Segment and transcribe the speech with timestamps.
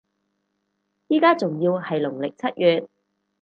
[1.09, 2.89] 依家仲要係農曆七月